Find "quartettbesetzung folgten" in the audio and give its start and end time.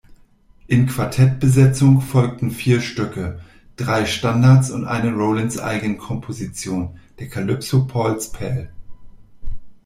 0.87-2.49